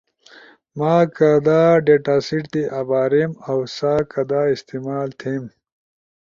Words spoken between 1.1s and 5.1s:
کدا ڈیٹا سیٹ تی اباریم اؤ سا کدا استعمال